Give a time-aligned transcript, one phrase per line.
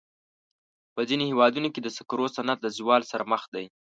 [0.93, 3.65] په ځینو هېوادونو کې د سکرو صنعت د زوال سره مخ دی.